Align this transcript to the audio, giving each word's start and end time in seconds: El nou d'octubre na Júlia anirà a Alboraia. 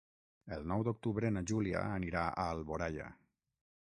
El 0.53 0.63
nou 0.71 0.85
d'octubre 0.87 1.31
na 1.35 1.43
Júlia 1.51 1.83
anirà 1.99 2.25
a 2.31 2.45
Alboraia. 2.55 3.13